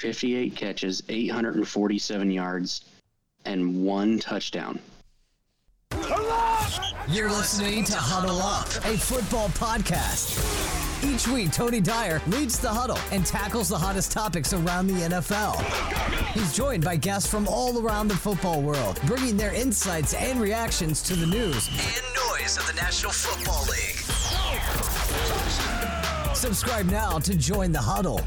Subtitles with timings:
[0.00, 2.86] 58 catches, 847 yards,
[3.44, 4.80] and one touchdown.
[7.08, 10.38] You're listening to Huddle Up, a football podcast.
[11.04, 15.60] Each week, Tony Dyer leads the huddle and tackles the hottest topics around the NFL.
[16.32, 21.02] He's joined by guests from all around the football world, bringing their insights and reactions
[21.02, 23.96] to the news and noise of the National Football League.
[26.34, 28.20] Subscribe now to join the huddle.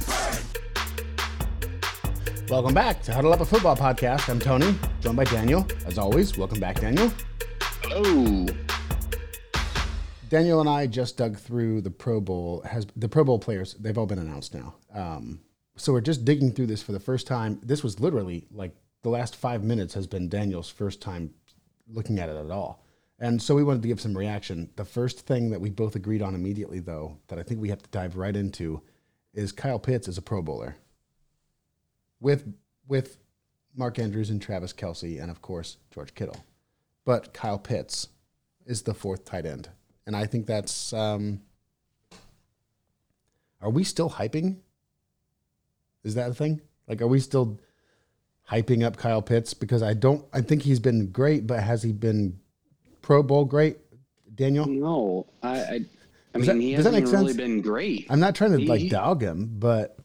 [2.50, 4.30] Welcome back to Huddle Up a Football Podcast.
[4.30, 5.66] I'm Tony, joined by Daniel.
[5.86, 7.12] As always, welcome back, Daniel.
[7.86, 8.48] Oh,
[10.30, 12.62] Daniel and I just dug through the Pro Bowl.
[12.62, 13.76] Has the Pro Bowl players?
[13.76, 14.76] They've all been announced now.
[14.94, 15.40] Um,
[15.78, 17.60] so we're just digging through this for the first time.
[17.64, 21.34] This was literally like the last five minutes has been Daniel's first time
[21.88, 22.84] looking at it at all.
[23.20, 24.70] And so we wanted to give some reaction.
[24.76, 27.82] The first thing that we both agreed on immediately, though, that I think we have
[27.82, 28.82] to dive right into,
[29.34, 30.76] is Kyle Pitts is a Pro Bowler.
[32.24, 32.54] With
[32.88, 33.18] with
[33.76, 36.38] Mark Andrews and Travis Kelce, and of course George Kittle,
[37.06, 38.08] but Kyle Pitts
[38.66, 39.68] is the fourth tight end,
[40.08, 40.94] and I think that's.
[40.94, 41.42] Um,
[43.62, 44.58] are we still hyping?
[46.06, 46.62] Is that a thing?
[46.88, 47.60] Like, are we still
[48.50, 49.54] hyping up Kyle Pitts?
[49.54, 50.26] Because I don't.
[50.34, 52.40] I think he's been great, but has he been
[53.02, 53.80] Pro Bowl great,
[54.34, 54.66] Daniel?
[54.66, 55.28] no.
[55.42, 55.86] I, I, I Does
[56.36, 57.34] mean, that- he hasn't really sense?
[57.38, 58.08] been great.
[58.10, 59.98] I'm not trying to He- like dog him, but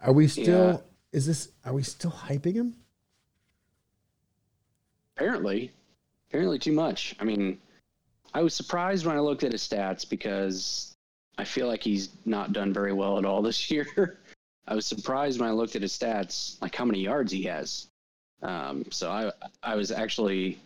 [0.00, 0.72] are we still?
[0.74, 0.78] Yeah.
[1.14, 1.48] Is this?
[1.64, 2.74] Are we still hyping him?
[5.16, 5.70] Apparently,
[6.28, 7.14] apparently too much.
[7.20, 7.60] I mean,
[8.34, 10.96] I was surprised when I looked at his stats because
[11.38, 14.18] I feel like he's not done very well at all this year.
[14.66, 17.86] I was surprised when I looked at his stats, like how many yards he has.
[18.42, 19.30] Um, so I,
[19.62, 20.58] I was actually,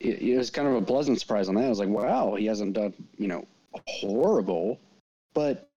[0.00, 1.64] it, it was kind of a pleasant surprise on that.
[1.64, 3.46] I was like, wow, he hasn't done, you know,
[3.86, 4.80] horrible,
[5.32, 5.70] but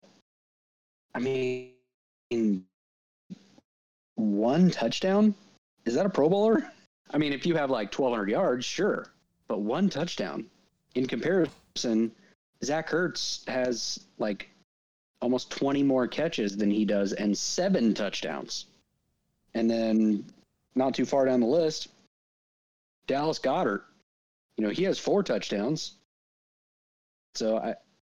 [1.14, 1.74] I mean,
[4.16, 5.36] one touchdown
[5.86, 6.72] is that a Pro Bowler?
[7.12, 9.12] I mean, if you have like 1,200 yards, sure,
[9.48, 10.46] but one touchdown.
[10.96, 12.12] In comparison,
[12.64, 14.50] Zach Ertz has like
[15.22, 18.66] almost 20 more catches than he does and seven touchdowns.
[19.54, 20.26] And then,
[20.76, 21.90] not too far down the list,
[23.08, 23.84] Dallas Goedert.
[24.58, 25.94] You know, he has four touchdowns.
[27.36, 27.76] So I,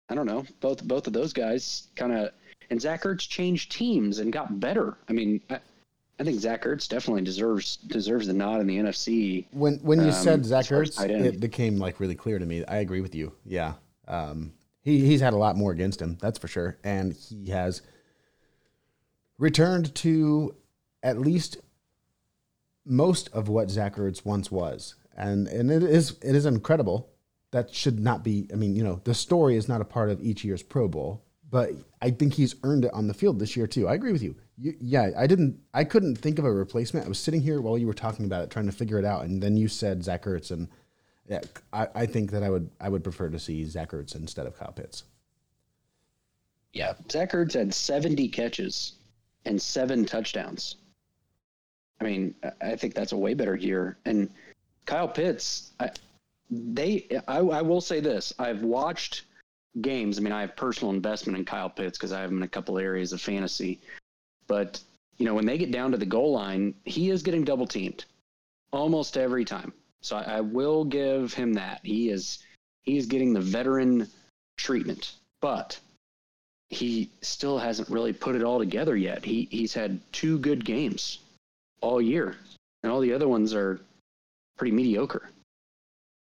[0.10, 0.46] I don't know.
[0.60, 2.32] Both both of those guys kind of,
[2.70, 4.98] and Zach Ertz changed teams and got better.
[5.10, 5.60] I mean, I,
[6.24, 9.46] I think Zach Ertz definitely deserves deserves the nod in the NFC.
[9.52, 12.40] When when you Um, said Zach as far as Ertz, it became like really clear
[12.40, 12.64] to me.
[12.64, 13.34] I agree with you.
[13.46, 13.74] Yeah,
[14.08, 17.82] um, he he's had a lot more against him, that's for sure, and he has
[19.38, 20.56] returned to
[21.02, 21.58] at least
[22.86, 27.10] most of what Zach Ertz once was, and and it is it is incredible.
[27.52, 28.48] That should not be.
[28.54, 31.26] I mean, you know, the story is not a part of each year's Pro Bowl,
[31.50, 33.90] but I think he's earned it on the field this year too.
[33.90, 34.36] I agree with you.
[34.58, 34.76] You.
[34.80, 35.60] Yeah, I didn't.
[35.74, 37.06] I couldn't think of a replacement.
[37.06, 39.26] I was sitting here while you were talking about it, trying to figure it out,
[39.26, 40.68] and then you said Zach Ertz, and
[41.28, 41.42] yeah,
[41.72, 44.58] I, I think that I would I would prefer to see Zach Ertz instead of
[44.58, 45.04] Kyle Pitts.
[46.74, 48.94] Yeah, Zach Ertz had 70 catches
[49.46, 50.78] and seven touchdowns.
[52.02, 53.98] I mean, I- I think that's a way better year.
[54.06, 54.30] And
[54.86, 55.92] Kyle Pitts, I,
[56.50, 59.26] they, I, I will say this: I've watched
[59.82, 60.18] games.
[60.18, 62.48] I mean, I have personal investment in Kyle Pitts because I have him in a
[62.48, 63.80] couple areas of fantasy.
[64.48, 64.80] But
[65.18, 68.06] you know, when they get down to the goal line, he is getting double teamed
[68.72, 69.74] almost every time.
[70.02, 71.80] So I, I will give him that.
[71.84, 72.40] He is
[72.84, 74.08] he is getting the veteran
[74.58, 75.80] treatment, but
[76.70, 79.24] he still hasn't really put it all together yet.
[79.24, 81.20] He he's had two good games
[81.82, 82.36] all year,
[82.82, 83.80] and all the other ones are
[84.58, 85.30] pretty mediocre.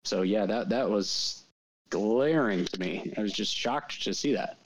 [0.05, 1.43] So yeah, that that was
[1.91, 3.12] glaring to me.
[3.17, 4.59] I was just shocked to see that.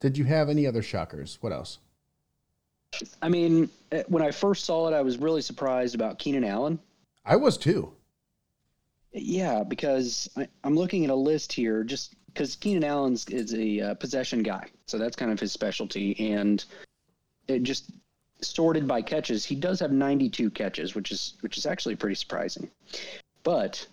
[0.00, 1.38] Did you have any other shockers?
[1.40, 1.78] What else?
[3.22, 6.78] I mean, eh, when I first saw it, I was really surprised about Keenan Allen.
[7.24, 7.92] I was too.
[9.12, 13.80] Yeah, because I, I'm looking at a list here, just because Keenan Allen's is a
[13.80, 16.64] uh, possession guy, so that's kind of his specialty, and
[17.48, 17.90] it just
[18.42, 19.44] sorted by catches.
[19.44, 22.70] He does have 92 catches, which is which is actually pretty surprising,
[23.42, 23.86] but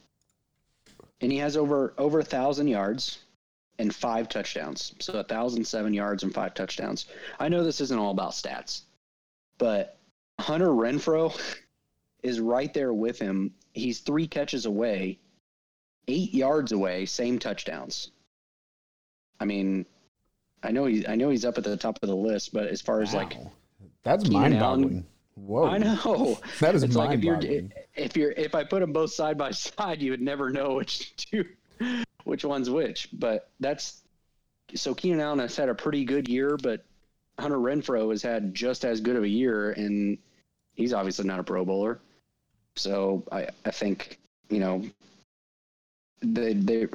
[1.22, 3.20] and he has over over a thousand yards
[3.80, 7.08] and five touchdowns, so a thousand seven yards and five touchdowns.
[7.40, 8.82] I know this isn't all about stats,
[9.58, 9.98] but
[10.40, 11.36] Hunter Renfrow
[12.24, 13.54] is right there with him.
[13.74, 15.20] He's three catches away,
[16.08, 18.12] eight yards away, same touchdowns.
[19.40, 19.86] I mean,
[20.62, 22.82] I know he's I know he's up at the top of the list, but as
[22.82, 23.38] far as like
[24.04, 25.06] that's mind boggling.
[25.36, 27.40] Whoa, I know that is it's like if you're
[27.96, 31.16] if you're if I put them both side by side, you would never know which
[31.16, 31.46] two
[32.24, 33.10] which one's which.
[33.14, 34.02] But that's
[34.76, 36.84] so Keenan Allen has had a pretty good year, but
[37.40, 40.18] Hunter Renfrow has had just as good of a year, and
[40.76, 42.00] he's obviously not a Pro Bowler.
[42.76, 44.84] So I, I think you know
[46.22, 46.88] they they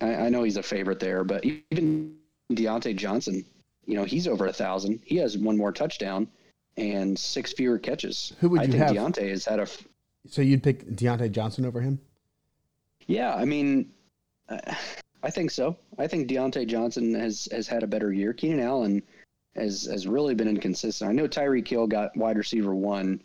[0.00, 2.16] I, I know he's a favorite there, but even
[2.52, 3.44] Diontae Johnson,
[3.86, 5.00] you know, he's over a thousand.
[5.04, 6.28] He has one more touchdown
[6.76, 8.32] and six fewer catches.
[8.40, 8.94] Who would you I think have?
[8.96, 9.66] Diontae has had a
[10.28, 11.98] So you'd pick Diontae Johnson over him?
[13.06, 13.34] yeah.
[13.34, 13.90] I mean,
[14.48, 14.74] uh,
[15.22, 15.76] I think so.
[15.98, 18.32] I think Diontae Johnson has has had a better year.
[18.32, 19.02] Keenan Allen
[19.54, 21.10] has has really been inconsistent.
[21.10, 23.20] I know Tyreek Hill got wide receiver one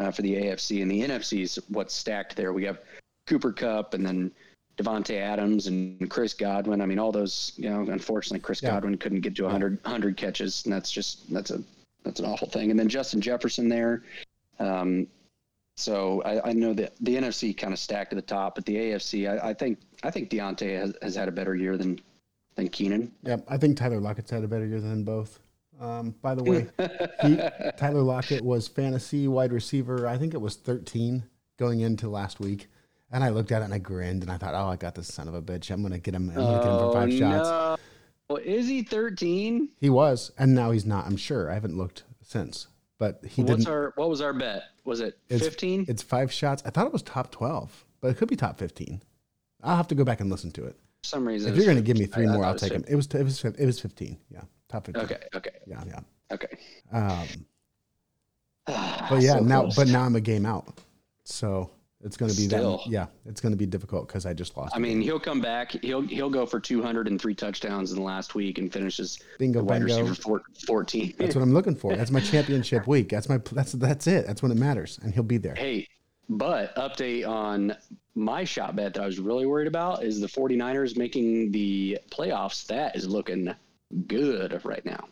[0.00, 2.52] uh, for the AFC, and the NFC is what's stacked there.
[2.52, 2.80] We have
[3.26, 4.30] Cooper Kupp, and then
[4.76, 6.80] Davante Adams and Chris Godwin.
[6.80, 7.52] I mean, all those.
[7.56, 8.72] You know, unfortunately, Chris Yeah.
[8.72, 11.62] Godwin couldn't get to 100, 100 catches, and that's just that's a
[12.02, 12.70] that's an awful thing.
[12.70, 14.02] And then Justin Jefferson there.
[14.58, 15.06] Um,
[15.76, 18.76] so I, I know that the NFC kind of stacked at the top, but the
[18.76, 22.00] AFC, I, I think I think Diontae has, has had a better year than
[22.54, 23.12] than Keenan.
[23.22, 25.38] Yeah, I think Tyler Lockett's had a better year than both.
[25.78, 26.66] Um, by the way,
[27.22, 27.38] he,
[27.76, 30.06] Tyler Lockett was fantasy wide receiver.
[30.08, 31.24] I think it was 13
[31.58, 32.68] going into last week.
[33.12, 35.12] And I looked at it and I grinned and I thought, oh, I got this
[35.12, 35.70] son of a bitch.
[35.70, 36.30] I'm going to get him.
[36.30, 37.48] I'm going to get him for five shots.
[37.48, 37.76] Oh, no.
[38.28, 39.68] Well, is he thirteen?
[39.80, 41.06] He was, and now he's not.
[41.06, 41.48] I'm sure.
[41.48, 42.66] I haven't looked since,
[42.98, 43.68] but he What's didn't.
[43.68, 44.62] our what was our bet?
[44.84, 45.84] Was it fifteen?
[45.88, 46.62] It's five shots.
[46.66, 49.02] I thought it was top 12, but it could be top 15.
[49.62, 50.76] I'll have to go back and listen to it.
[51.02, 51.50] For some reason.
[51.50, 52.84] If you're going to give me three I- I more, thought I'll take them.
[52.88, 54.18] It was it was it was 15.
[54.30, 55.04] Yeah, top 15.
[55.04, 55.18] Okay.
[55.34, 55.50] Okay.
[55.66, 56.00] Yeah, yeah.
[56.32, 56.58] Okay.
[56.92, 57.26] Um,
[59.10, 59.76] but yeah, So now close.
[59.76, 60.80] but now I'm a game out,
[61.24, 61.70] so
[62.04, 62.78] it's going to be Still.
[62.78, 62.86] that.
[62.90, 64.76] Yeah, it's going to be difficult because I just lost.
[64.76, 65.72] I mean, he'll come back.
[65.72, 70.00] He'll he'll go for 203 touchdowns in the last week and finishes Bingo, wide bingo.
[70.02, 71.14] receiver four, 14.
[71.18, 71.96] that's what I'm looking for.
[71.96, 73.08] That's my championship week.
[73.08, 74.26] That's my that's that's it.
[74.26, 75.54] That's when it matters, and he'll be there.
[75.54, 75.88] Hey,
[76.28, 77.74] but update on
[78.14, 82.66] my shot bet that I was really worried about is the 49ers making the playoffs.
[82.66, 83.54] That is looking
[84.06, 85.08] good right now.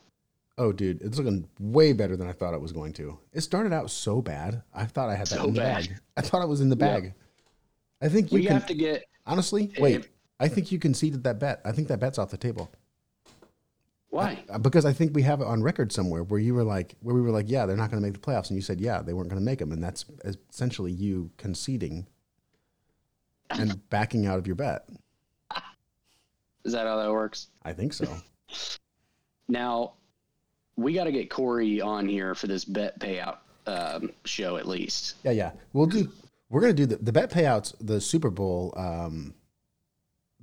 [0.56, 3.18] Oh, dude, it's looking way better than I thought it was going to.
[3.32, 4.62] It started out so bad.
[4.72, 5.88] I thought I had that So in the bad.
[5.88, 5.98] bag.
[6.16, 7.14] I thought it was in the bag.
[8.00, 10.08] I think you We can have to get honestly wait.
[10.38, 11.60] I think you conceded that bet.
[11.64, 12.70] I think that bet's off the table.
[14.10, 14.44] why?
[14.48, 17.14] Uh, because I think we have it on record somewhere where you were like, where
[17.14, 19.00] we were like, yeah, they're not going to make the playoffs, and you said, yeah,
[19.02, 22.06] they weren't going to make them, and that's essentially you conceding
[23.50, 24.88] and backing out of your bet.
[26.64, 27.48] Is that how that works?
[27.64, 28.06] I think so.
[29.48, 29.94] Now,
[30.76, 35.16] we got to get Corey on here for this bet payout um, show at least.
[35.24, 35.52] Yeah, yeah.
[35.72, 36.10] We'll do.
[36.50, 39.34] We're going to do the, the bet payouts, the Super Bowl um,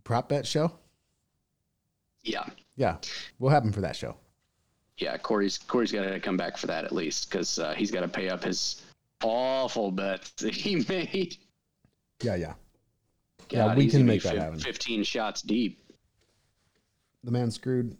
[0.04, 0.72] prop bet show.
[2.24, 2.46] Yeah.
[2.76, 2.98] Yeah,
[3.40, 4.16] we'll have him for that show.
[4.98, 8.02] Yeah, Corey's Corey's got to come back for that at least because uh, he's got
[8.02, 8.82] to pay up his
[9.24, 11.38] awful bets that he made.
[12.22, 12.54] Yeah, yeah.
[13.50, 14.60] Yeah, we he's can make that happen.
[14.60, 15.92] Fifteen shots deep.
[17.24, 17.98] The man screwed.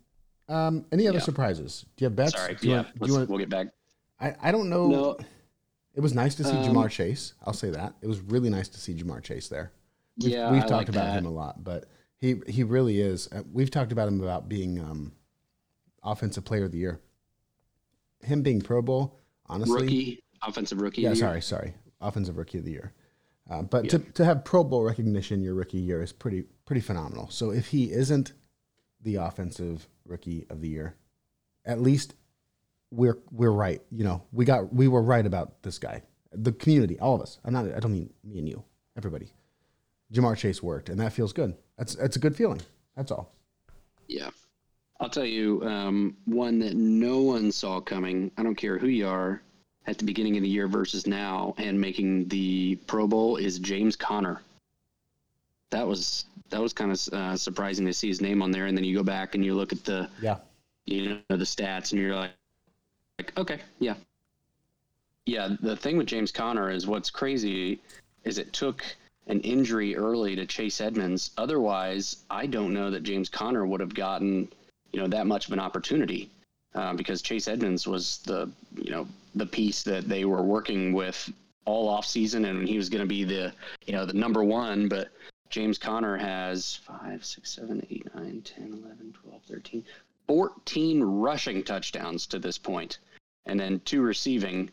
[0.52, 1.24] Um, any other Yeah.
[1.24, 1.86] surprises?
[1.96, 2.34] Do you have bets?
[2.34, 2.56] Sorry.
[2.56, 3.68] Do you yeah, want, do you want, we'll get back.
[4.20, 4.88] I, I don't know.
[4.90, 5.18] No.
[5.94, 7.34] It was nice to see Um, Ja'Marr Chase.
[7.46, 7.96] I'll say that.
[8.02, 9.72] It was really nice to see Ja'Marr Chase there.
[10.22, 11.18] We've, Yeah, we've talked like about that.
[11.18, 11.86] him a lot, but
[12.18, 13.28] he he really is.
[13.32, 15.14] Uh, We've talked about him about being um,
[16.04, 17.00] offensive player of the year.
[18.24, 19.82] Him being Pro Bowl, honestly.
[19.82, 21.02] Rookie, offensive rookie.
[21.02, 21.28] Yeah, of the year.
[21.28, 22.94] sorry, sorry, offensive rookie of the year.
[23.50, 27.30] Uh, but to, to have Pro Bowl recognition your rookie year is pretty pretty phenomenal.
[27.32, 28.34] So if he isn't
[29.04, 30.96] the offensive rookie of the year,
[31.66, 32.16] at least
[32.92, 33.82] we're we're right.
[33.92, 36.04] You know, we got we were right about this guy.
[36.34, 37.40] The community, all of us.
[37.44, 37.66] I'm not.
[37.66, 38.64] I don't mean me and you.
[38.98, 39.34] Everybody.
[40.14, 41.56] Ja'Marr Chase worked, and that feels good.
[41.78, 42.62] That's that's a good feeling.
[42.96, 43.34] That's all.
[44.08, 44.30] Yeah.
[45.00, 48.30] I'll tell you um, one that no one saw coming.
[48.38, 49.42] I don't care who you are
[49.88, 53.96] at the beginning of the year versus now, and making the Pro Bowl is James
[53.96, 54.42] Conner.
[55.72, 58.78] That was that was kind of uh, surprising to see his name on there, and
[58.78, 60.38] then you go back and you look at the Yeah.
[60.86, 62.32] you know the stats, and you're like,
[63.18, 63.96] like okay, yeah,
[65.26, 65.56] yeah.
[65.62, 67.80] The thing with James Conner is what's crazy
[68.24, 68.84] is it took
[69.28, 71.32] an injury early to Chase Edmonds.
[71.38, 74.50] Otherwise, I don't know that James Conner would have gotten
[74.92, 76.30] you know that much of an opportunity
[76.76, 81.32] uh, because Chase Edmonds was the you know the piece that they were working with
[81.64, 83.54] all off season, and he was going to be the
[83.86, 85.08] you know the number one, but.
[85.52, 89.84] James Conner has 5, 6, 7, 8, 9, 10, 11, 12, 13,
[90.28, 93.00] 14 rushing touchdowns to this point,
[93.46, 94.70] and then two receiving,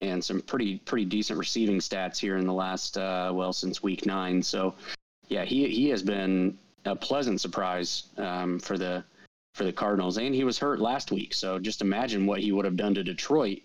[0.00, 4.06] and some pretty pretty decent receiving stats here in the last uh, well since week
[4.06, 4.42] nine.
[4.42, 4.74] So,
[5.28, 9.04] yeah, he he has been a pleasant surprise um, for the
[9.54, 11.34] for the Cardinals, and he was hurt last week.
[11.34, 13.60] So just imagine what he would have done to Detroit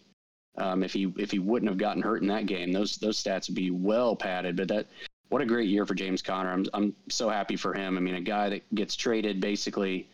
[0.58, 2.72] um, if he if he wouldn't have gotten hurt in that game.
[2.72, 4.58] Those those stats would be well padded.
[4.58, 4.88] But that
[5.30, 6.52] what a great year for James Conner.
[6.52, 7.98] I'm I'm so happy for him.
[7.98, 10.10] I mean, a guy that gets traded basically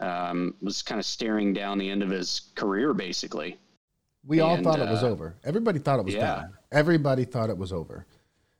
[0.00, 3.58] Um, was kind of staring down the end of his career, basically.
[4.26, 5.36] We all And, thought it was uh, over.
[5.44, 6.34] Everybody thought it was yeah.
[6.36, 6.52] done.
[6.72, 8.06] Everybody thought it was over.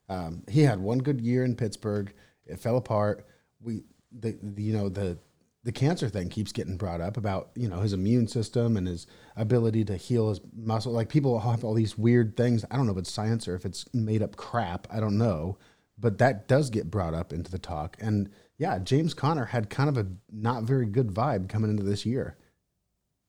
[0.08, 2.12] Um, he had one good year in Pittsburgh.
[2.46, 3.26] It fell apart.
[3.60, 3.82] We,
[4.12, 5.18] the, the you know the
[5.64, 9.06] the cancer thing keeps getting brought up about you know his immune system and his
[9.36, 10.92] ability to heal his muscle.
[10.92, 12.64] Like people have all these weird things.
[12.70, 14.86] I don't know if it's science or if it's made up crap.
[14.90, 15.56] I don't know,
[15.98, 17.96] but that does get brought up into the talk.
[18.00, 22.06] And yeah, James Conner had kind of a not very good vibe coming into this
[22.06, 22.36] year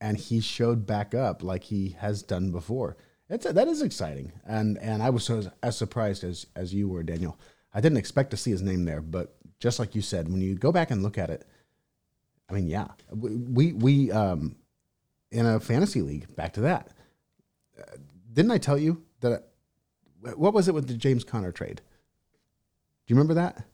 [0.00, 2.96] and he showed back up like he has done before.
[3.28, 7.02] It's that is exciting, and and I was so, as surprised as as you were,
[7.02, 7.38] Daniel.
[7.74, 10.54] I didn't expect to see his name there, but just like you said, when you
[10.54, 11.44] go back and look at it,
[12.48, 14.56] I mean, yeah, we we um
[15.32, 16.34] in a fantasy league.
[16.36, 16.90] Back to that,
[17.78, 17.96] uh,
[18.32, 19.48] didn't I tell you that?
[20.36, 21.82] What was it with the James Conner trade?
[23.06, 23.64] Do you remember that?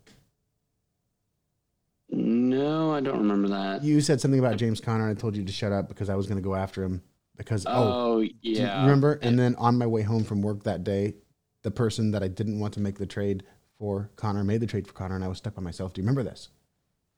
[2.10, 3.82] No, I don't remember that.
[3.82, 5.08] You said something about James Conner.
[5.08, 7.02] I told you to shut up because I was going to go after him
[7.38, 7.72] because oh,
[8.20, 8.82] Oh, yeah.
[8.82, 9.18] remember?
[9.22, 11.14] And then on my way home from work that day,
[11.62, 13.44] the person that I didn't want to make the trade
[13.78, 15.94] for Conner made the trade for Conner, and I was stuck by myself.
[15.94, 16.50] Do you remember this?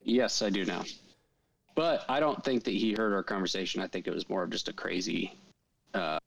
[0.03, 0.85] Yes, I do now.
[1.75, 3.83] But I don't think that he heard our conversation.
[3.83, 5.37] I think it was more of just a crazy
[5.93, 6.21] uh,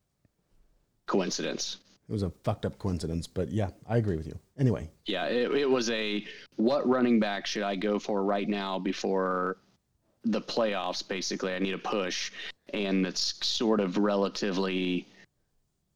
[1.06, 1.78] coincidence.
[2.08, 4.38] It was a fucked up coincidence, but yeah, I agree with you.
[4.58, 6.24] Anyway, Yeah, it, it was a
[6.56, 9.58] what running back should I go for right now before
[10.24, 11.06] the playoffs?
[11.06, 12.32] Basically, I need a push,
[12.72, 15.06] and it's sort of relatively,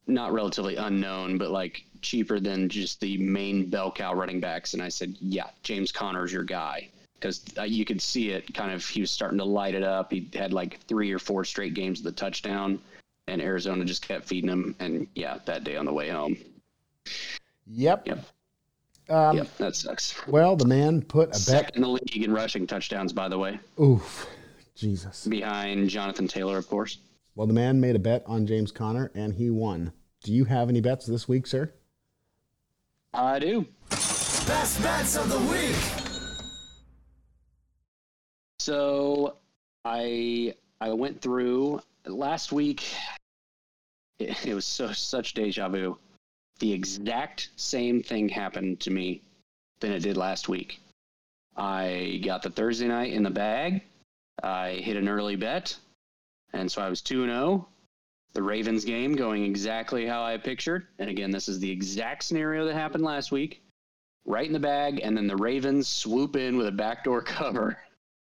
[0.06, 4.74] not relatively unknown, but like cheaper than just the main bell cow running backs.
[4.74, 8.52] And I said, yeah, James Conner's your guy because uh, you could see it.
[8.52, 10.12] Kind of, he was starting to light it up.
[10.12, 12.80] He had like three or four straight games of the touchdown,
[13.28, 14.74] and Arizona just kept feeding him.
[14.78, 16.36] And yeah, that day on the way home,
[17.66, 18.06] yep.
[18.06, 18.24] Yep.
[19.08, 20.14] Um, yep, that sucks.
[20.26, 21.36] Well, the man put a bet.
[21.36, 24.26] Second in the league in rushing touchdowns, by the way, Oof,
[24.74, 25.26] Jesus.
[25.26, 26.98] behind Jonathan Taylor, of course.
[27.34, 29.92] Well, the man made a bet on James Conner, and he won.
[30.22, 31.72] Do you have any bets this week, sir?
[33.12, 33.66] I do.
[33.90, 35.76] Best bets of the week.
[38.58, 39.38] So
[39.84, 42.84] I I went through last week.
[44.18, 45.98] It, it was so such deja vu.
[46.58, 49.22] The exact same thing happened to me
[49.80, 50.80] than it did last week.
[51.56, 53.82] I got the Thursday night in the bag.
[54.42, 55.76] I hit an early bet,
[56.52, 57.68] and so I was two and zero.
[58.32, 62.64] The Ravens game going exactly how I pictured, and again, this is the exact scenario
[62.64, 63.62] that happened last week.
[64.24, 67.76] Right in the bag, and then the Ravens swoop in with a backdoor cover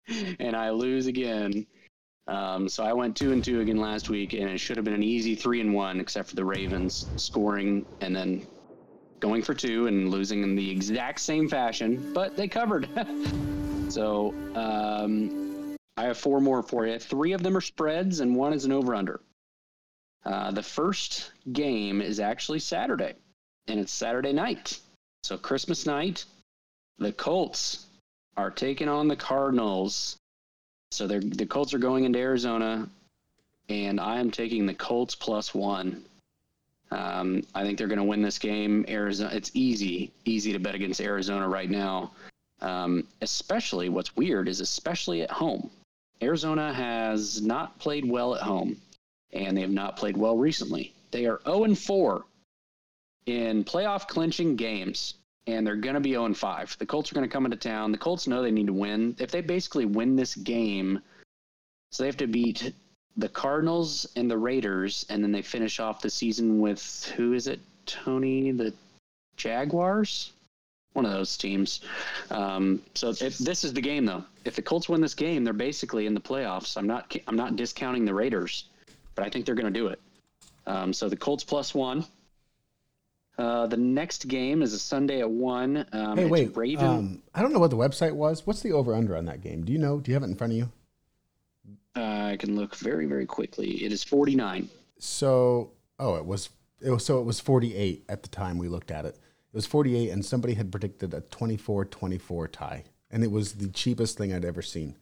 [0.08, 1.66] and I lose again.
[2.28, 4.94] Um, so I went two and two again last week, and it should have been
[4.96, 8.48] an easy three and one, except for the Ravens scoring and then
[9.20, 12.90] going for two and losing in the exact same fashion, but they covered.
[13.90, 17.00] so um, I have four more for you.
[17.00, 19.22] Three of them are spreads, and one is an over under.
[20.26, 23.14] Uh, the first game is actually Saturday,
[23.68, 24.80] and it's Saturday night.
[25.24, 26.26] So Christmas night,
[26.98, 27.86] the Colts
[28.38, 30.18] are taking on the Cardinals.
[30.96, 32.88] So the Colts are going into Arizona,
[33.68, 36.06] and I am taking the Colts plus one.
[36.90, 38.86] Um, I think they're going to win this game.
[38.88, 42.12] Arizona, it's easy, easy to bet against Arizona right now.
[42.62, 45.70] Um, especially, what's weird is especially at home.
[46.22, 48.78] Arizona has not played well at home,
[49.34, 50.94] and they have not played well recently.
[51.12, 52.24] They are 0 and 4
[53.26, 55.16] in playoff clinching games
[55.48, 56.78] and they're going to be 0 and 5.
[56.80, 57.92] The Colts are going to come into town.
[57.92, 59.16] The Colts know they need to win.
[59.20, 61.02] If they basically win this game,
[61.92, 62.74] so they have to beat
[63.18, 67.48] the Cardinals and the Raiders, and then they finish off the season with who is
[67.48, 68.52] it, Tony?
[68.52, 68.74] The
[69.38, 70.32] Jaguars?
[70.94, 71.82] One of those teams.
[72.32, 74.24] Um, so if this is the game, though.
[74.46, 76.78] If the Colts win this game, they're basically in the playoffs.
[76.78, 77.14] I'm not.
[77.28, 78.66] I'm not discounting the Raiders,
[79.14, 80.00] but I think they're going to do it.
[80.68, 82.06] Um, so the Colts plus one.
[83.38, 85.86] Uh, the next game is a Sunday at one.
[85.92, 86.56] Um, Hey, wait.
[86.56, 86.86] Raven.
[86.86, 88.46] Um, I don't know what the website was.
[88.48, 89.64] What's the over under on that game?
[89.66, 90.00] Do you know?
[90.00, 90.72] Do you have it in front of you?
[91.98, 93.84] uh, I can look very, very quickly.
[93.84, 94.70] It is 49.
[95.00, 96.50] So, oh, it was.
[96.82, 99.16] It was so it was 48 at the time we looked at it.
[99.16, 104.18] It was 48, and somebody had predicted a 24-24 tie, and it was the cheapest
[104.18, 104.98] thing I'd ever seen.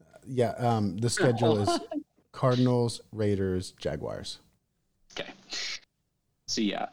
[0.00, 1.78] Uh, yeah, um, the schedule is
[2.32, 4.40] Cardinals, Raiders, Jaguars.
[5.12, 5.30] Okay.
[6.46, 6.86] So yeah,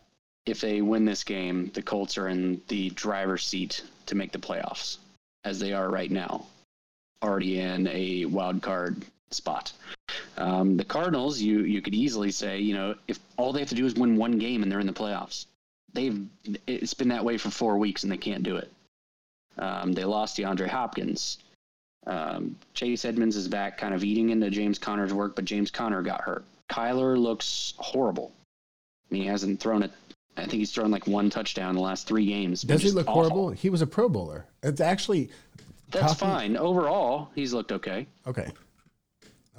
[0.49, 4.39] if they win this game, the Colts are in the driver's seat to make the
[4.39, 4.97] playoffs,
[5.43, 6.45] as they are right now,
[7.23, 9.73] already in a wild card spot.
[10.37, 13.75] Um, the Cardinals, you you could easily say, you know, if all they have to
[13.75, 15.45] do is win one game and they're in the playoffs,
[15.93, 16.25] they've
[16.65, 18.71] it's been that way for four weeks and they can't do it.
[19.57, 21.39] Um, they lost DeAndre Hopkins.
[22.05, 26.01] Um, Chase Edmonds is back, kind of eating into James Conner's work, but James Conner
[26.01, 26.45] got hurt.
[26.69, 28.31] Kyler looks horrible.
[29.09, 29.91] I mean, he hasn't thrown it.
[30.37, 32.61] I think he's thrown like one touchdown in the last three games.
[32.61, 33.21] Does he look awful.
[33.23, 33.49] horrible?
[33.49, 34.45] He was a Pro Bowler.
[34.61, 35.29] It's actually
[35.89, 36.57] That's talking- fine.
[36.57, 38.07] Overall, he's looked okay.
[38.27, 38.51] Okay.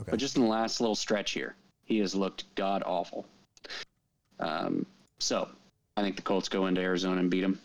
[0.00, 0.11] Okay.
[0.11, 3.26] But just in the last little stretch here, he has looked god awful.
[4.38, 4.87] Um,
[5.18, 5.49] so
[5.97, 7.61] I think the Colts go into Arizona and beat them.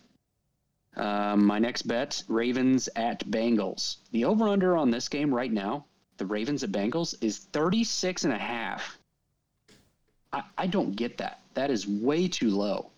[0.95, 3.97] Um, my next bet Ravens at Bengals.
[4.11, 5.85] The over under on this game right now,
[6.17, 8.97] the Ravens at Bengals, is 36 and a half.
[10.31, 11.41] I, I don't get that.
[11.53, 12.89] That is way too low.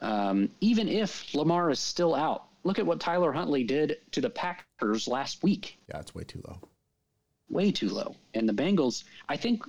[0.00, 4.30] Um, even if Lamar is still out, look at what Tyler Huntley did to the
[4.30, 6.58] Packers last week yeah, it's way too low.
[7.50, 8.14] way too low.
[8.34, 9.62] And the Bengals, I think,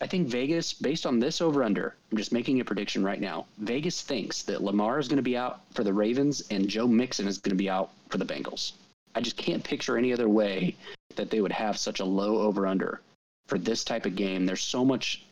[0.00, 3.46] I think Vegas, based on this over under, I'm just making a prediction right now.
[3.58, 7.28] Vegas thinks that Lamar is going to be out for the Ravens and Joe Mixon
[7.28, 8.72] is going to be out for the Bengals.
[9.14, 10.74] I just can't picture any other way
[11.16, 13.00] that they would have such a low over under
[13.46, 14.46] for this type of game.
[14.46, 15.22] There's so much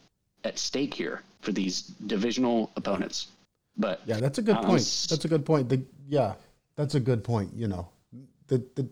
[0.44, 3.28] at stake here for these divisional opponents.
[3.76, 5.06] But Yeah, that's a good Um, point.
[5.08, 5.68] That's a good point.
[5.68, 6.34] The, yeah,
[6.76, 7.54] that's a good point.
[7.54, 7.88] You know,
[8.48, 8.88] the the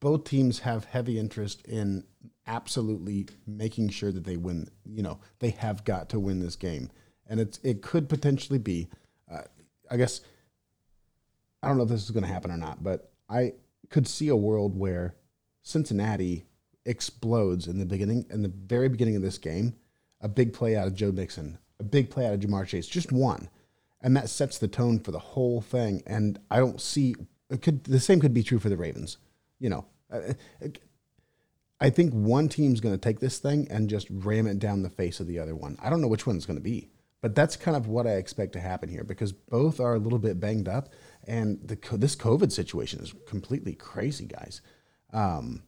[0.00, 2.04] both teams have heavy interest in
[2.46, 4.70] absolutely making sure that they win.
[4.84, 6.90] You know, they have got to win this game,
[7.26, 8.88] and it's it could potentially be.
[9.30, 9.42] Uh,
[9.90, 10.20] I guess
[11.62, 13.54] I don't know if this is going to happen or not, but I
[13.90, 15.14] could see a world where
[15.62, 16.44] Cincinnati
[16.84, 19.74] explodes in the beginning, in the very beginning of this game.
[20.20, 23.12] A big play out of Joe Mixon, a big play out of Ja'Marr Chase, just
[23.12, 23.48] one,
[24.00, 26.02] and that sets the tone for the whole thing.
[26.06, 27.14] And I don't see
[27.50, 29.18] it could the same could be true for the Ravens.
[29.58, 30.34] You know, Uh,
[31.80, 34.90] I think one team's going to take this thing and just ram it down the
[34.90, 35.76] face of the other one.
[35.80, 36.90] I don't know which one's going to be,
[37.20, 40.18] but that's kind of what I expect to happen here because both are a little
[40.18, 40.88] bit banged up,
[41.24, 44.60] and the this COVID situation is completely crazy, guys.
[45.12, 45.62] Um,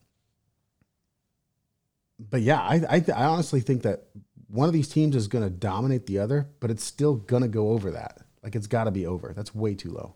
[2.18, 4.08] but yeah, I, I I honestly think that
[4.50, 7.48] one of these teams is going to dominate the other, but it's still going to
[7.48, 8.18] go over that.
[8.42, 9.32] Like it's got to be over.
[9.34, 10.14] That's way too low.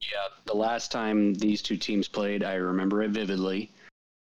[0.00, 3.70] Yeah, the last time these two teams played, I remember it vividly.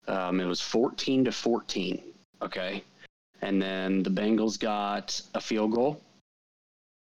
[0.08, 2.02] Um, it was 14 to 14.
[2.41, 2.84] Okay.
[3.41, 6.02] And then the Bengals got a field goal.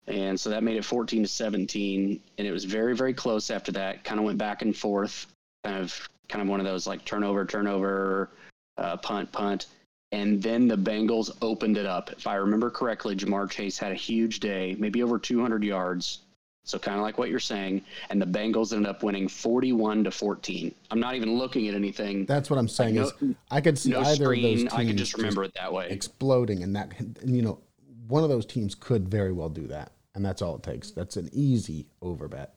[0.08, 2.20] And so that made it 14 to 17.
[2.38, 4.04] And it was very, very close after that.
[4.04, 5.26] Kind of went back and forth.
[5.64, 8.30] Kind of, kind of one of those like turnover, turnover,
[8.78, 9.66] uh, punt, punt.
[10.12, 12.10] And then the Bengals opened it up.
[12.12, 16.20] If I remember correctly, Ja'Marr Chase had a huge day, maybe over 200 yards.
[16.66, 20.10] So kind of like what you're saying, and the Bengals ended up winning 41 to
[20.10, 20.74] 14.
[20.90, 22.26] I'm not even looking at anything.
[22.26, 22.96] That's what I'm saying.
[22.96, 23.12] no- is
[23.52, 24.58] I could see no either of those screen.
[24.58, 25.88] teams I can just remember it that way.
[25.90, 27.60] exploding, and that and, you know
[28.08, 30.90] one of those teams could very well do that, and that's all it takes.
[30.90, 32.56] That's an easy over bet.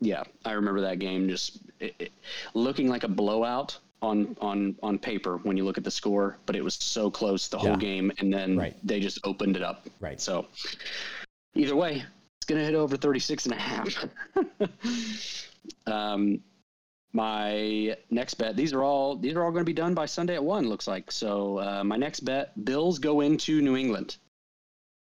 [0.00, 2.12] Yeah, I remember that game just it, it,
[2.54, 6.54] looking like a blowout on on on paper when you look at the score, but
[6.56, 7.68] it was so close the Yeah.
[7.68, 8.76] whole game, and then Right.
[8.86, 9.86] they just opened it up.
[10.00, 10.20] Right.
[10.20, 10.46] So
[11.54, 12.04] either way,
[12.38, 14.06] it's going to hit over 36 and a half.
[15.86, 16.40] um,
[17.12, 20.34] my next bet, these are all these are all going to be done by Sunday
[20.34, 20.68] at one.
[20.68, 21.58] Looks like so.
[21.58, 24.16] Uh, my next bet: Bills go into New England.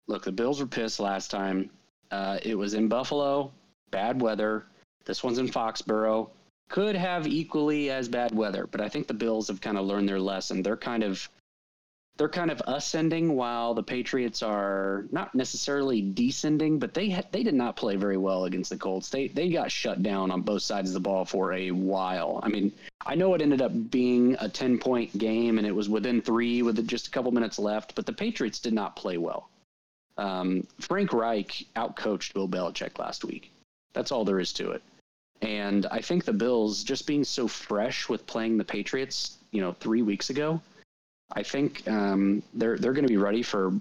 [0.06, 1.70] Look, the Bills were pissed last time.
[2.10, 3.50] Uh, it was in Buffalo,
[3.90, 4.66] bad weather.
[5.06, 6.28] This one's in Foxborough.
[6.68, 10.08] Could have equally as bad weather, but I think the Bills have kind of learned
[10.08, 10.62] their lesson.
[10.62, 11.28] They're kind of
[12.16, 17.42] they're kind of ascending while the Patriots are not necessarily descending, but they ha- they
[17.42, 19.08] did not play very well against the Colts.
[19.08, 22.40] They they got shut down on both sides of the ball for a while.
[22.42, 22.72] I mean,
[23.04, 26.86] I know it ended up being a 10-point game and it was within 3 with
[26.86, 29.48] just a couple minutes left, but the Patriots did not play well.
[30.16, 33.50] Um, Frank Reich outcoached Bill Belichick last week.
[33.92, 34.82] That's all there is to it.
[35.42, 39.72] And I think the Bills just being so fresh with playing the Patriots, you know,
[39.72, 40.60] 3 weeks ago,
[41.32, 43.72] I think um, they're they're going to be ready for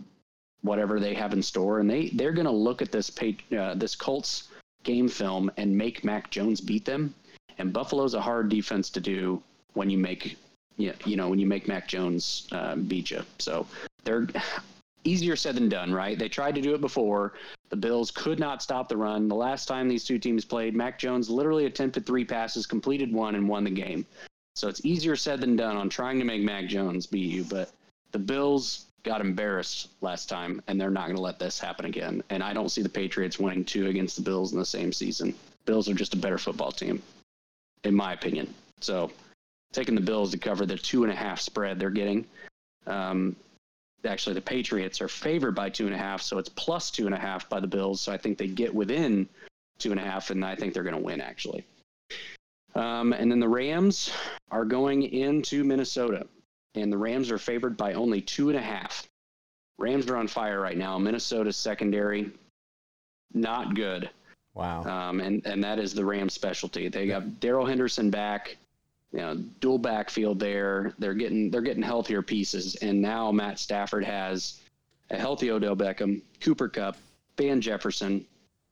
[0.61, 3.75] whatever they have in store, and they they're going to look at this pa- uh,
[3.75, 4.49] this Colts
[4.83, 7.13] game film and make Mac Jones beat them.
[7.57, 9.41] And Buffalo's a hard defense to do
[9.73, 10.37] when you make
[10.77, 13.21] you know when you make Mac Jones uh, beat you.
[13.39, 13.67] So
[14.03, 14.27] they're
[15.03, 16.17] easier said than done, right?
[16.17, 17.33] They tried to do it before.
[17.73, 19.27] The Bills could not stop the run.
[19.27, 23.33] The last time these two teams played, Mac Jones literally attempted three passes, completed one,
[23.33, 24.05] and won the game.
[24.53, 27.71] So it's easier said than done on trying to make Mac Jones beat you, but
[28.11, 32.21] the Bills got embarrassed last time, and they're not going to let this happen again.
[32.29, 35.33] And I don't see the Patriots winning two against the Bills in the same season.
[35.65, 37.01] Bills are just a better football team,
[37.85, 38.53] in my opinion.
[38.81, 39.09] So
[39.71, 42.27] taking the Bills to cover the two and a half spread they're getting.
[42.85, 43.35] Um,
[44.05, 47.15] actually, the Patriots are favored by two and a half, so it's plus two and
[47.15, 48.01] a half by the Bills.
[48.01, 49.27] So I think they get within
[49.79, 51.65] two and a half, and I think they're going to win actually.
[52.75, 54.11] Um, and then the Rams
[54.51, 56.25] are going into Minnesota,
[56.75, 59.07] and the Rams are favored by only two and a half.
[59.77, 60.97] Rams are on fire right now.
[60.97, 62.31] Minnesota's secondary,
[63.33, 64.09] not good.
[64.53, 64.83] Wow.
[64.83, 66.87] Um, and, and that is the Rams specialty.
[66.87, 68.57] They got Darrell Henderson back,
[69.13, 70.93] you know, dual backfield there.
[70.97, 72.75] They're getting they're getting healthier pieces.
[72.75, 74.59] And now Matt Stafford has
[75.11, 76.97] a healthy Odell Beckham, Cooper Kupp,
[77.37, 78.25] Van Jefferson,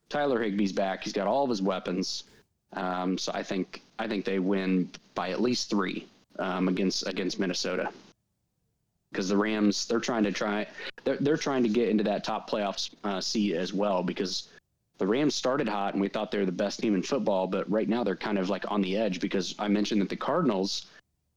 [0.08, 1.04] Tyler Higbee's back.
[1.04, 2.24] He's got all of his weapons.
[2.72, 6.06] Um, so I think I think they win by at least three
[6.38, 7.90] um, against against Minnesota
[9.10, 10.66] because the Rams they're trying to try
[11.04, 14.48] they're they're trying to get into that top playoffs uh, seat as well because
[15.02, 17.68] the Rams started hot and we thought they were the best team in football, but
[17.68, 20.86] right now they're kind of like on the edge because I mentioned that the Cardinals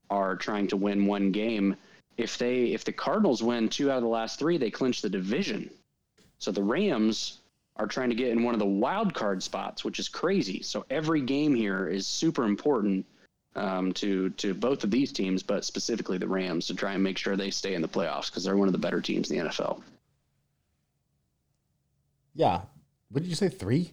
[0.08, 1.74] are trying to win one game.
[2.16, 5.10] If they if the Cardinals win two out of the last three, they clinch the
[5.10, 5.68] division.
[6.38, 7.40] So the Rams
[7.74, 10.62] are trying to get in one of the wild card spots, which is crazy.
[10.62, 13.04] So every game here is super important
[13.56, 17.18] um, to to both of these teams, but specifically the Rams to try and make
[17.18, 19.44] sure they stay in the playoffs because they're one of the better teams in the
[19.46, 19.82] NFL.
[22.36, 22.60] Yeah.
[23.10, 23.48] What did you say?
[23.48, 23.92] Three?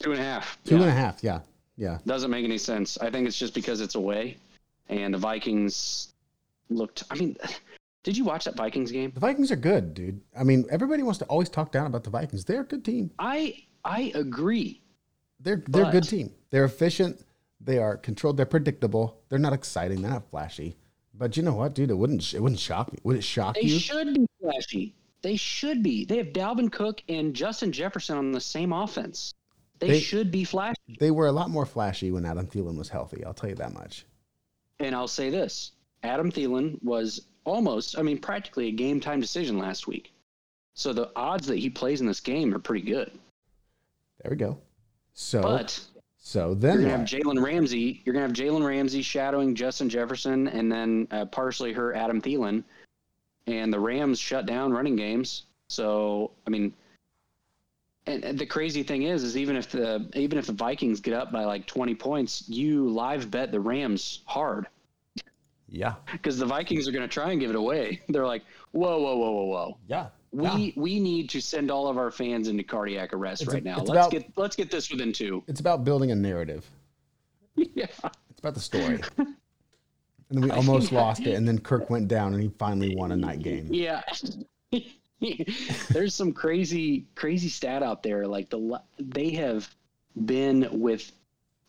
[0.00, 0.58] Two and a half.
[0.64, 0.82] Two Yeah.
[0.82, 1.22] and a half.
[1.22, 1.40] Yeah.
[1.76, 1.98] Yeah.
[2.06, 2.98] Doesn't make any sense.
[2.98, 4.36] I think it's just because it's away,
[4.88, 6.12] and the Vikings
[6.68, 7.04] looked.
[7.10, 7.36] I mean,
[8.02, 9.10] did you watch that Vikings game?
[9.14, 10.20] The Vikings are good, dude.
[10.38, 12.44] I mean, everybody wants to always talk down about the Vikings.
[12.44, 13.10] They're a good team.
[13.18, 14.80] I I agree.
[15.40, 16.32] They're they're a good team.
[16.50, 17.24] They're efficient.
[17.60, 18.36] They are controlled.
[18.36, 19.20] They're predictable.
[19.28, 20.02] They're not exciting.
[20.02, 20.76] They're not flashy.
[21.14, 21.90] But you know what, dude?
[21.90, 22.98] It wouldn't it wouldn't shock me.
[23.04, 23.72] Would it shock They you?
[23.74, 24.94] They should be flashy.
[25.22, 26.04] They should be.
[26.04, 29.34] They have Dalvin Cook and Justin Jefferson on the same offense.
[29.78, 30.76] They, They- should be flashy.
[30.98, 33.24] They were a lot more flashy when Adam Thielen was healthy.
[33.24, 34.04] I'll tell you that much.
[34.80, 39.58] And I'll say this: Adam Thielen was almost, I mean, practically a game time decision
[39.58, 40.12] last week.
[40.74, 43.10] So the odds that he plays in this game are pretty good.
[44.22, 44.58] There we go.
[45.14, 45.78] So But
[46.16, 47.08] so then You're gonna have?
[47.08, 48.02] Jalen Ramsey.
[48.04, 52.62] You're gonna have Jalen Ramsey shadowing Justin Jefferson, and then uh, partially hurt Adam Thielen.
[53.46, 55.44] And the Rams shut down running games.
[55.68, 56.72] So I mean,
[58.06, 61.14] and, and the crazy thing is, is even if the even if the Vikings get
[61.14, 64.66] up by like 20 points, you live bet the Rams hard
[65.72, 68.02] yeah, because the Vikings are gonna try and give it away.
[68.08, 69.78] They're like, whoa, whoa, whoa, whoa, whoa.
[69.88, 70.08] yeah.
[70.30, 70.72] We yeah.
[70.76, 73.78] we need to send all of our fans into cardiac arrest It's a- right now.
[73.78, 75.42] Let's about- get let's get this within two.
[75.46, 76.70] It's about building a narrative.
[77.56, 77.86] yeah.
[78.30, 79.00] It's about the story.
[80.32, 83.12] and then we almost lost it, and then Kirk went down, and he finally won
[83.12, 83.68] a night game.
[83.70, 84.02] Yeah.
[85.90, 88.26] There's some crazy, crazy stat out there.
[88.26, 89.72] Like the they have
[90.24, 91.12] been with,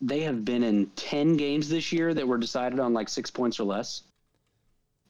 [0.00, 3.60] they have been in ten games this year that were decided on like six points
[3.60, 4.02] or less.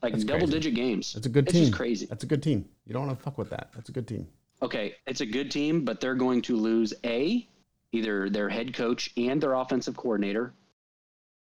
[0.03, 0.53] Like That's double crazy.
[0.53, 1.15] digit games.
[1.15, 1.65] That's a good it's team.
[1.65, 2.07] Just crazy.
[2.07, 2.69] That's a good team.
[2.87, 3.71] You don't want to fuck with that.
[3.75, 4.27] That's a good team.
[4.61, 7.47] Okay, it's a good team, but they're going to lose a
[7.93, 10.53] either their head coach and their offensive coordinator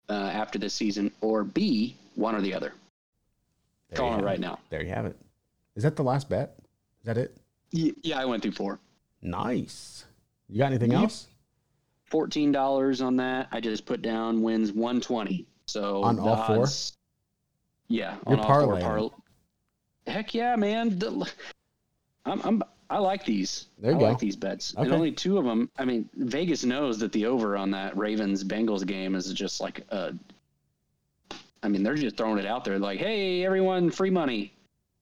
[0.10, 2.74] uh, after this season, or b one or the other.
[3.90, 4.60] There Calling it right now.
[4.70, 5.16] There you have it.
[5.76, 6.56] Is that the last bet?
[7.02, 7.38] Is that it?
[7.74, 8.80] Y- Yeah, I went through four.
[9.22, 10.06] Nice.
[10.50, 11.02] You got anything Yep.
[11.02, 11.28] else?
[12.06, 13.48] fourteen dollars on that.
[13.52, 15.46] I just put down wins one twenty.
[15.66, 16.62] So On all four?
[16.64, 16.96] odds-
[17.88, 18.76] Yeah, You're on all four.
[18.76, 19.10] parlaying.
[19.12, 19.20] Par-
[20.08, 21.02] Heck yeah, man!
[22.26, 23.66] I'm, I'm I like these.
[23.80, 24.06] There you I go.
[24.10, 25.70] like these bets, and only two of them.
[25.78, 29.86] I mean, Vegas knows that the over on that Ravens Bengals game is just like
[29.90, 30.14] a.
[31.64, 34.54] I mean, they're just throwing it out there, like, "Hey, everyone, free money."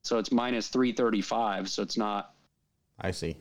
[0.04, 1.70] So it's minus three thirty five.
[1.70, 2.34] So it's not
[3.00, 3.36] I see.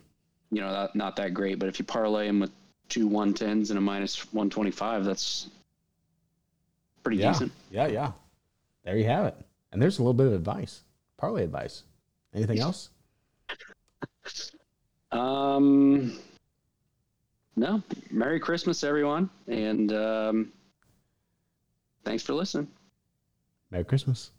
[0.50, 1.58] you know, not, not that great.
[1.60, 2.50] But if you parlay them with
[2.88, 5.48] two 110s and a minus 125, that's
[7.04, 7.32] pretty Yeah.
[7.32, 7.52] decent.
[7.70, 8.12] Yeah, yeah.
[8.84, 9.36] There you have it.
[9.72, 10.82] And there's a little bit of advice.
[11.16, 11.84] Parlay advice.
[12.34, 12.90] Anything else?
[15.10, 16.18] Um,
[17.56, 19.28] no, Merry Christmas, everyone.
[19.46, 20.52] And um,
[22.04, 22.68] thanks for listening.
[23.70, 24.30] Merry Christmas.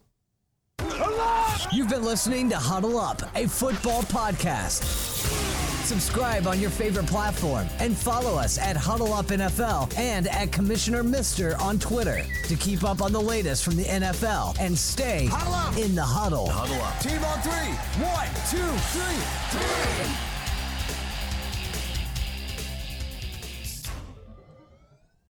[1.72, 5.33] You've been listening to Huddle Up, a football podcast.
[5.84, 11.02] Subscribe on your favorite platform and follow us at Huddle Up NFL and at Commissioner
[11.02, 15.24] Mister on Twitter to keep up on the latest from the NFL and stay
[15.78, 16.48] in the huddle.
[16.48, 16.98] Huddle up.
[17.00, 17.74] Team on three.
[18.02, 20.33] One, two, three.